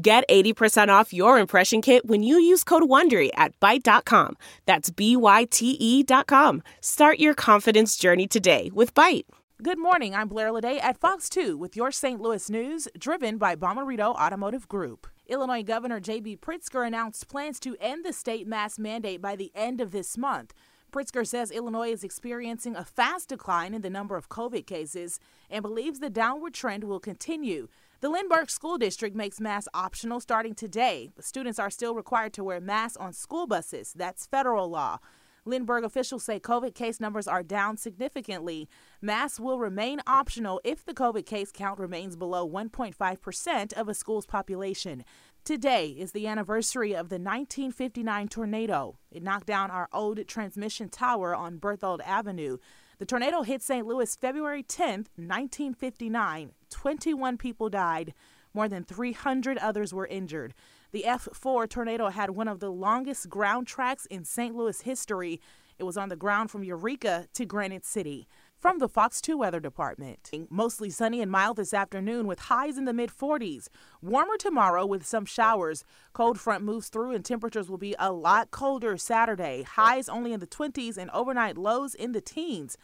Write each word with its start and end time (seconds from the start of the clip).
Get 0.00 0.28
80% 0.28 0.90
off 0.90 1.12
your 1.12 1.40
impression 1.40 1.82
kit 1.82 2.06
when 2.06 2.22
you 2.22 2.38
use 2.38 2.62
code 2.62 2.84
WONDERY 2.84 3.30
at 3.34 3.58
Byte.com. 3.58 4.36
That's 4.64 4.90
B-Y-T-E 4.90 6.04
dot 6.04 6.28
com. 6.28 6.62
Start 6.80 7.18
your 7.18 7.34
confidence 7.34 7.96
journey 7.96 8.28
today 8.28 8.70
with 8.72 8.94
Byte. 8.94 9.24
Good 9.60 9.78
morning. 9.78 10.14
I'm 10.14 10.28
Blair 10.28 10.52
Lede 10.52 10.78
at 10.80 11.00
Fox 11.00 11.28
2 11.28 11.56
with 11.56 11.74
your 11.74 11.90
St. 11.90 12.20
Louis 12.20 12.48
news, 12.48 12.86
driven 12.96 13.38
by 13.38 13.56
Bomarito 13.56 14.14
Automotive 14.14 14.68
Group. 14.68 15.08
Illinois 15.26 15.64
Governor 15.64 15.98
J.B. 15.98 16.36
Pritzker 16.36 16.86
announced 16.86 17.26
plans 17.26 17.58
to 17.58 17.76
end 17.80 18.04
the 18.04 18.12
state 18.12 18.46
mask 18.46 18.78
mandate 18.78 19.20
by 19.20 19.34
the 19.34 19.50
end 19.52 19.80
of 19.80 19.90
this 19.90 20.16
month. 20.16 20.54
Pritzker 20.92 21.26
says 21.26 21.50
Illinois 21.50 21.90
is 21.90 22.04
experiencing 22.04 22.76
a 22.76 22.84
fast 22.84 23.30
decline 23.30 23.74
in 23.74 23.82
the 23.82 23.90
number 23.90 24.16
of 24.16 24.28
COVID 24.28 24.64
cases 24.64 25.18
and 25.50 25.60
believes 25.62 25.98
the 25.98 26.08
downward 26.08 26.54
trend 26.54 26.84
will 26.84 27.00
continue. 27.00 27.66
The 28.00 28.08
Lindbergh 28.08 28.48
School 28.48 28.78
District 28.78 29.16
makes 29.16 29.40
masks 29.40 29.68
optional 29.74 30.20
starting 30.20 30.54
today, 30.54 31.10
but 31.16 31.24
students 31.24 31.58
are 31.58 31.68
still 31.68 31.96
required 31.96 32.32
to 32.34 32.44
wear 32.44 32.60
masks 32.60 32.96
on 32.96 33.12
school 33.12 33.48
buses. 33.48 33.92
That's 33.92 34.24
federal 34.24 34.68
law. 34.68 34.98
Lindbergh 35.44 35.82
officials 35.82 36.22
say 36.22 36.38
COVID 36.38 36.76
case 36.76 37.00
numbers 37.00 37.26
are 37.26 37.42
down 37.42 37.76
significantly. 37.76 38.68
Masks 39.02 39.40
will 39.40 39.58
remain 39.58 40.00
optional 40.06 40.60
if 40.62 40.84
the 40.84 40.94
COVID 40.94 41.26
case 41.26 41.50
count 41.50 41.80
remains 41.80 42.14
below 42.14 42.48
1.5% 42.48 43.72
of 43.72 43.88
a 43.88 43.94
school's 43.94 44.26
population. 44.26 45.04
Today 45.48 45.96
is 45.98 46.12
the 46.12 46.26
anniversary 46.26 46.90
of 46.90 47.08
the 47.08 47.14
1959 47.14 48.28
tornado. 48.28 48.98
It 49.10 49.22
knocked 49.22 49.46
down 49.46 49.70
our 49.70 49.88
old 49.94 50.28
transmission 50.28 50.90
tower 50.90 51.34
on 51.34 51.56
Berthold 51.56 52.02
Avenue. 52.04 52.58
The 52.98 53.06
tornado 53.06 53.40
hit 53.40 53.62
St. 53.62 53.86
Louis 53.86 54.14
February 54.14 54.62
10, 54.62 55.06
1959. 55.16 56.50
21 56.68 57.38
people 57.38 57.70
died. 57.70 58.12
More 58.52 58.68
than 58.68 58.84
300 58.84 59.56
others 59.56 59.94
were 59.94 60.06
injured. 60.06 60.52
The 60.92 61.04
F4 61.06 61.66
tornado 61.66 62.08
had 62.08 62.28
one 62.28 62.48
of 62.48 62.60
the 62.60 62.70
longest 62.70 63.30
ground 63.30 63.66
tracks 63.66 64.04
in 64.04 64.26
St. 64.26 64.54
Louis 64.54 64.82
history. 64.82 65.40
It 65.78 65.84
was 65.84 65.96
on 65.96 66.10
the 66.10 66.16
ground 66.16 66.50
from 66.50 66.62
Eureka 66.62 67.26
to 67.32 67.46
Granite 67.46 67.86
City. 67.86 68.28
From 68.60 68.80
the 68.80 68.88
Fox 68.88 69.20
2 69.20 69.38
Weather 69.38 69.60
Department. 69.60 70.28
Mostly 70.50 70.90
sunny 70.90 71.22
and 71.22 71.30
mild 71.30 71.58
this 71.58 71.72
afternoon 71.72 72.26
with 72.26 72.40
highs 72.40 72.76
in 72.76 72.86
the 72.86 72.92
mid 72.92 73.08
40s. 73.08 73.68
Warmer 74.02 74.36
tomorrow 74.36 74.84
with 74.84 75.06
some 75.06 75.24
showers. 75.24 75.84
Cold 76.12 76.40
front 76.40 76.64
moves 76.64 76.88
through 76.88 77.12
and 77.12 77.24
temperatures 77.24 77.70
will 77.70 77.78
be 77.78 77.94
a 78.00 78.10
lot 78.10 78.50
colder 78.50 78.96
Saturday. 78.96 79.62
Highs 79.62 80.08
only 80.08 80.32
in 80.32 80.40
the 80.40 80.46
20s 80.48 80.96
and 80.98 81.08
overnight 81.12 81.56
lows 81.56 81.94
in 81.94 82.10
the 82.10 82.20
teens. 82.20 82.76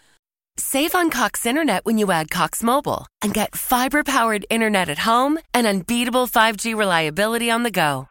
Save 0.57 0.95
on 0.95 1.11
Cox 1.11 1.45
Internet 1.45 1.85
when 1.85 1.99
you 1.99 2.13
add 2.13 2.31
Cox 2.31 2.63
Mobile 2.63 3.09
and 3.21 3.35
get 3.35 3.57
fiber 3.57 4.05
powered 4.05 4.47
internet 4.49 4.89
at 4.89 4.99
home 4.99 5.41
and 5.53 5.67
unbeatable 5.67 6.29
5G 6.29 6.77
reliability 6.77 7.51
on 7.51 7.65
the 7.65 7.73
go. 7.73 8.07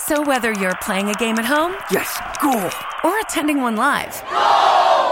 So 0.00 0.20
whether 0.20 0.52
you're 0.52 0.76
playing 0.82 1.08
a 1.08 1.14
game 1.14 1.38
at 1.38 1.46
home, 1.46 1.76
yes, 1.90 2.20
cool, 2.42 2.70
or 3.10 3.18
attending 3.20 3.62
one 3.62 3.76
live, 3.76 4.22